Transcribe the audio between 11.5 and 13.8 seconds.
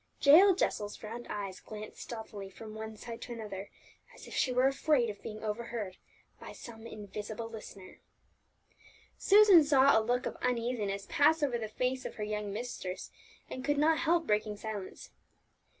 the face of her young mistress, and could